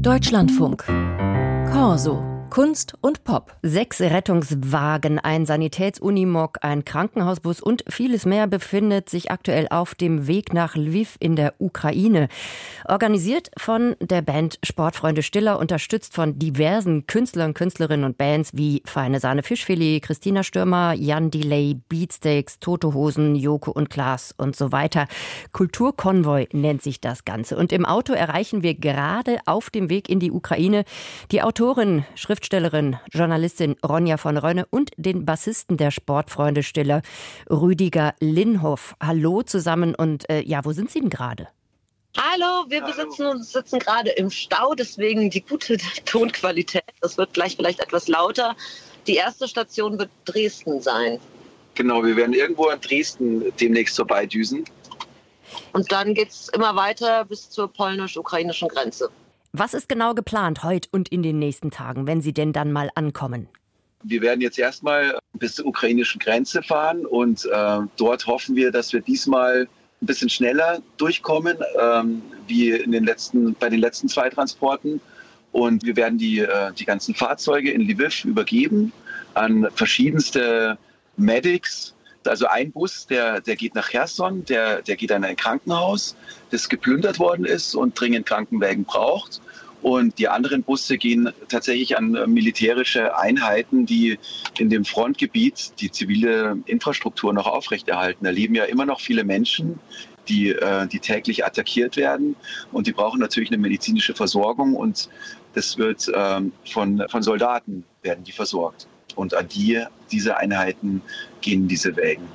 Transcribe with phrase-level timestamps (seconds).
[0.00, 0.84] Deutschlandfunk.
[1.72, 2.29] Corso.
[2.50, 3.52] Kunst und Pop.
[3.62, 10.52] Sechs Rettungswagen, ein Sanitätsunimog, ein Krankenhausbus und vieles mehr befindet sich aktuell auf dem Weg
[10.52, 12.28] nach Lviv in der Ukraine.
[12.86, 19.20] Organisiert von der Band Sportfreunde Stiller, unterstützt von diversen Künstlern, Künstlerinnen und Bands wie Feine
[19.20, 25.06] Sahne Fischfilet, Christina Stürmer, Jan Delay, Beatsteaks, Tote Hosen, Joko und Klaas und so weiter.
[25.52, 27.56] Kulturkonvoi nennt sich das Ganze.
[27.56, 30.84] Und im Auto erreichen wir gerade auf dem Weg in die Ukraine
[31.30, 37.02] die Autorin, Schrift Schriftstellerin, Journalistin Ronja von Rönne und den Bassisten der Sportfreunde Stiller,
[37.50, 38.96] Rüdiger Linhoff.
[38.98, 41.48] Hallo zusammen und äh, ja, wo sind Sie denn gerade?
[42.16, 43.42] Hallo, wir Hallo.
[43.42, 45.76] sitzen gerade im Stau, deswegen die gute
[46.06, 46.84] Tonqualität.
[47.02, 48.56] Das wird gleich vielleicht etwas lauter.
[49.06, 51.20] Die erste Station wird Dresden sein.
[51.74, 54.64] Genau, wir werden irgendwo in Dresden demnächst vorbeidüsen.
[55.74, 59.10] Und dann geht es immer weiter bis zur polnisch-ukrainischen Grenze.
[59.52, 62.88] Was ist genau geplant heute und in den nächsten Tagen, wenn Sie denn dann mal
[62.94, 63.48] ankommen?
[64.04, 68.92] Wir werden jetzt erstmal bis zur ukrainischen Grenze fahren und äh, dort hoffen wir, dass
[68.92, 69.68] wir diesmal
[70.00, 75.00] ein bisschen schneller durchkommen, ähm, wie in den letzten, bei den letzten zwei Transporten.
[75.50, 78.92] Und wir werden die, äh, die ganzen Fahrzeuge in Lviv übergeben
[79.34, 80.78] an verschiedenste
[81.16, 81.94] Medics,
[82.26, 86.16] also ein Bus, der, der geht nach Cherson, der, der geht an ein Krankenhaus,
[86.50, 89.40] das geplündert worden ist und dringend Krankenwägen braucht.
[89.82, 94.18] Und die anderen Busse gehen tatsächlich an militärische Einheiten, die
[94.58, 98.24] in dem Frontgebiet die zivile Infrastruktur noch aufrechterhalten.
[98.24, 99.78] Da leben ja immer noch viele Menschen,
[100.28, 102.36] die, äh, die täglich attackiert werden.
[102.72, 104.74] Und die brauchen natürlich eine medizinische Versorgung.
[104.74, 105.08] Und
[105.54, 108.86] das wird ähm, von, von Soldaten werden die versorgt.
[109.16, 111.02] Und an die, diese Einheiten
[111.40, 112.28] gehen diese Wägen.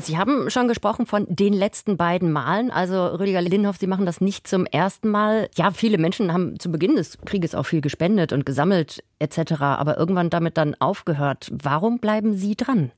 [0.00, 2.70] Sie haben schon gesprochen von den letzten beiden Malen.
[2.70, 5.50] Also Rüdiger Linhoff, Sie machen das nicht zum ersten Mal.
[5.56, 9.98] Ja, viele Menschen haben zu Beginn des Krieges auch viel gespendet und gesammelt etc., aber
[9.98, 11.50] irgendwann damit dann aufgehört.
[11.52, 12.92] Warum bleiben Sie dran?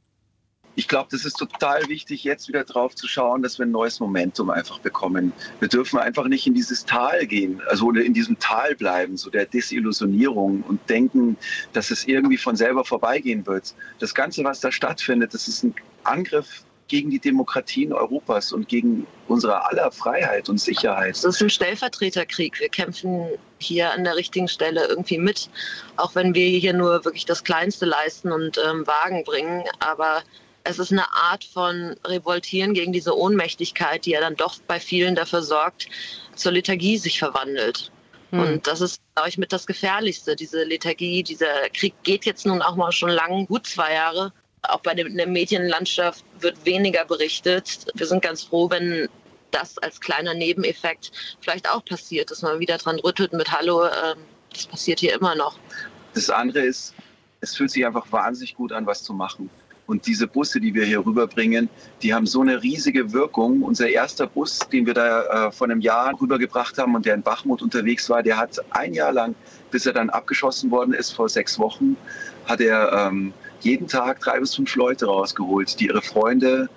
[0.76, 4.00] ich glaube, das ist total wichtig, jetzt wieder drauf zu schauen, dass wir ein neues
[4.00, 5.32] Momentum einfach bekommen.
[5.58, 9.44] Wir dürfen einfach nicht in dieses Tal gehen, also in diesem Tal bleiben, so der
[9.44, 11.36] Desillusionierung und denken,
[11.74, 13.74] dass es irgendwie von selber vorbeigehen wird.
[13.98, 15.74] Das Ganze, was da stattfindet, das ist ein
[16.04, 21.10] Angriff gegen die Demokratien Europas und gegen unsere aller Freiheit und Sicherheit.
[21.10, 22.58] Das ist ein Stellvertreterkrieg.
[22.60, 23.28] Wir kämpfen
[23.58, 25.48] hier an der richtigen Stelle irgendwie mit,
[25.96, 29.64] auch wenn wir hier nur wirklich das Kleinste leisten und ähm, Wagen bringen.
[29.78, 30.22] Aber
[30.64, 35.14] es ist eine Art von Revoltieren gegen diese Ohnmächtigkeit, die ja dann doch bei vielen
[35.14, 35.88] dafür sorgt,
[36.34, 37.92] zur Lethargie sich verwandelt.
[38.30, 38.40] Hm.
[38.40, 40.34] Und das ist, glaube ich, mit das Gefährlichste.
[40.34, 44.32] Diese Lethargie, dieser Krieg geht jetzt nun auch mal schon lang, gut zwei Jahre.
[44.62, 47.86] Auch bei der Medienlandschaft wird weniger berichtet.
[47.94, 49.08] Wir sind ganz froh, wenn
[49.50, 54.14] das als kleiner Nebeneffekt vielleicht auch passiert, dass man wieder dran rüttelt mit Hallo, äh,
[54.52, 55.58] das passiert hier immer noch.
[56.14, 56.94] Das andere ist,
[57.40, 59.50] es fühlt sich einfach wahnsinnig gut an, was zu machen.
[59.86, 61.68] Und diese Busse, die wir hier rüberbringen,
[62.02, 63.62] die haben so eine riesige Wirkung.
[63.62, 67.22] Unser erster Bus, den wir da äh, vor einem Jahr rübergebracht haben und der in
[67.22, 69.34] Bachmut unterwegs war, der hat ein Jahr lang,
[69.72, 71.96] bis er dann abgeschossen worden ist, vor sechs Wochen,
[72.46, 76.68] hat er ähm, jeden Tag drei bis fünf Leute rausgeholt, die ihre Freunde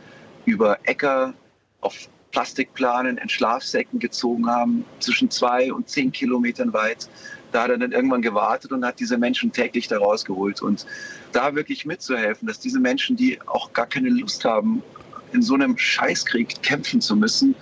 [0.46, 1.34] über Äcker
[1.82, 7.08] auf Plastikplanen in Schlafsäcken gezogen haben, zwischen zwei und zehn Kilometern weit
[7.54, 10.62] da hat er dann irgendwann gewartet und hat diese Menschen täglich da rausgeholt.
[10.62, 10.86] Und
[11.32, 14.84] da wirklich mitzuhelfen, dass diese Menschen, die auch gar keine Lust haben,
[15.32, 17.56] in so einem Scheißkrieg kämpfen zu müssen,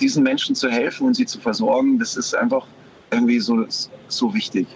[0.00, 2.66] diesen Menschen zu helfen und sie zu versorgen, das ist einfach
[3.10, 3.66] irgendwie so,
[4.08, 4.66] so wichtig.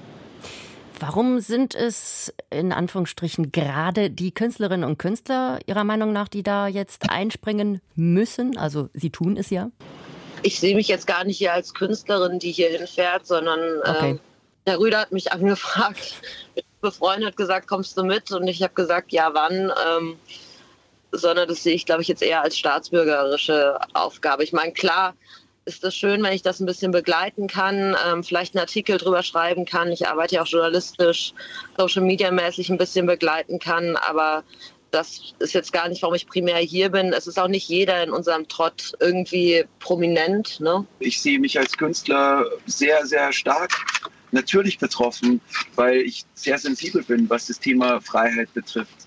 [0.99, 6.69] Warum sind es in Anführungsstrichen gerade die Künstlerinnen und Künstler Ihrer Meinung nach, die da
[6.69, 8.57] jetzt einspringen müssen?
[8.57, 9.71] Also Sie tun es ja
[10.47, 14.11] ich sehe mich jetzt gar nicht hier als Künstlerin, die hier hinfährt, sondern okay.
[14.11, 14.21] ähm,
[14.67, 16.15] der Rüder hat mich angefragt,
[16.81, 18.31] befreundet, gesagt, kommst du mit?
[18.31, 19.73] Und ich habe gesagt, ja, wann?
[19.89, 20.17] Ähm,
[21.13, 24.45] sondern das sehe ich, glaube ich, jetzt eher als staatsbürgerische Aufgabe.
[24.45, 25.15] Ich meine, klar
[25.67, 29.23] ist es schön, wenn ich das ein bisschen begleiten kann, ähm, vielleicht einen Artikel drüber
[29.23, 29.91] schreiben kann.
[29.91, 31.35] Ich arbeite ja auch journalistisch,
[31.77, 34.45] social media mäßig ein bisschen begleiten kann, aber
[34.93, 37.13] das ist jetzt gar nicht, warum ich primär hier bin.
[37.13, 40.61] Es ist auch nicht jeder in unserem Trott irgendwie prominent.
[40.61, 40.87] Ne?
[41.01, 43.73] Ich sehe mich als Künstler sehr, sehr stark
[44.31, 45.41] natürlich betroffen,
[45.75, 49.06] weil ich sehr sensibel bin, was das Thema Freiheit betrifft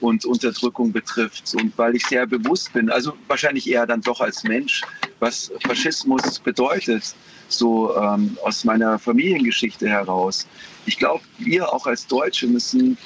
[0.00, 4.44] und Unterdrückung betrifft und weil ich sehr bewusst bin, also wahrscheinlich eher dann doch als
[4.44, 4.82] Mensch,
[5.18, 7.14] was Faschismus bedeutet,
[7.48, 10.46] so ähm, aus meiner Familiengeschichte heraus.
[10.86, 12.96] Ich glaube, wir auch als Deutsche müssen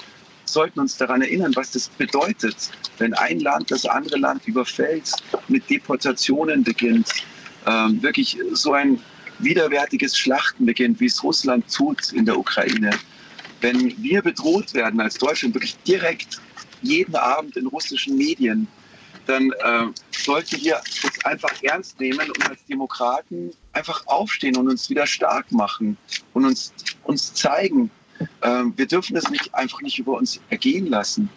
[0.52, 5.10] sollten uns daran erinnern, was das bedeutet, wenn ein Land das andere Land überfällt,
[5.48, 7.10] mit Deportationen beginnt.
[7.66, 9.00] Ähm, wirklich so ein
[9.38, 12.90] widerwärtiges Schlachten beginnt, wie es Russland tut in der Ukraine,
[13.60, 16.40] wenn wir bedroht werden als Deutschland wirklich direkt
[16.82, 18.69] jeden Abend in russischen Medien,
[19.26, 24.90] dann äh, sollten wir uns einfach ernst nehmen und als Demokraten einfach aufstehen und uns
[24.90, 25.96] wieder stark machen
[26.34, 26.73] und uns,
[27.05, 27.90] uns zeigen,
[28.40, 31.29] äh, wir dürfen es nicht einfach nicht über uns ergehen lassen.